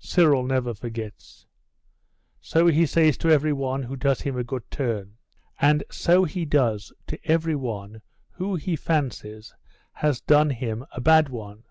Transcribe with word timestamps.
"Cyril 0.00 0.42
never 0.44 0.74
forgets." 0.74 1.46
So 2.40 2.66
he 2.66 2.84
says 2.84 3.16
to 3.18 3.28
every 3.30 3.52
one 3.52 3.84
who 3.84 3.94
does 3.94 4.22
him 4.22 4.36
a 4.36 4.42
good 4.42 4.68
turn.... 4.72 5.18
And 5.60 5.84
so 5.88 6.24
he 6.24 6.44
does 6.44 6.92
to 7.06 7.18
every 7.30 7.54
one 7.54 8.02
who 8.32 8.56
he 8.56 8.74
fancies 8.74 9.54
has 9.92 10.20
done 10.20 10.50
him 10.50 10.84
a 10.90 11.00
bad 11.00 11.28
one. 11.28 11.62